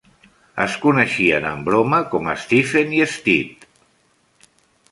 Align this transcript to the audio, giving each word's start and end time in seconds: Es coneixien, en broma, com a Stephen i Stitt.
Es 0.63 0.77
coneixien, 0.85 1.45
en 1.49 1.61
broma, 1.67 1.99
com 2.15 2.31
a 2.33 2.37
Stephen 2.45 2.97
i 3.01 3.05
Stitt. 3.17 3.69